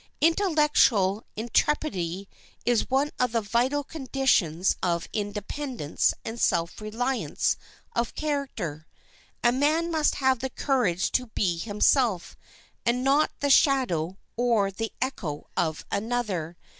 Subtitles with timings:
[0.19, 2.27] Intellectual intrepidity
[2.65, 7.55] is one of the vital conditions of independence and self reliance
[7.95, 8.87] of character.
[9.43, 12.35] A man must have the courage to be himself,
[12.83, 16.57] and not the shadow or the echo of another.